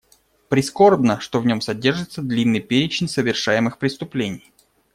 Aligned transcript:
Прискорбно, 0.49 1.19
что 1.19 1.39
в 1.39 1.45
нем 1.45 1.61
содержится 1.61 2.23
длинный 2.23 2.59
перечень 2.59 3.07
совершаемых 3.07 3.77
преступлений. 3.77 4.51